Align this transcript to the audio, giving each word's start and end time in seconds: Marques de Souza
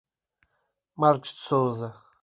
Marques 0.97 1.29
de 1.35 1.39
Souza 1.41 1.93